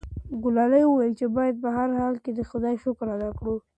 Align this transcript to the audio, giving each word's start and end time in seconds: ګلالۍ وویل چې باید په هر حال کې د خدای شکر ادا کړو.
ګلالۍ 0.43 0.83
وویل 0.87 1.13
چې 1.19 1.25
باید 1.37 1.55
په 1.63 1.69
هر 1.77 1.89
حال 1.99 2.15
کې 2.23 2.31
د 2.33 2.39
خدای 2.49 2.75
شکر 2.83 3.07
ادا 3.15 3.29
کړو. 3.39 3.55